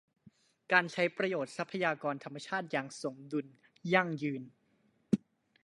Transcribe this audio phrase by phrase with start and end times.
[0.71, 3.45] การใช้ประโยชน์ทรัพยากรธรรมชาติอย่างสมดุล
[3.93, 4.41] ยั่งยืน